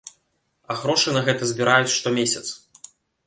[0.71, 2.45] А грошы на гэта збіраюць штомесяц.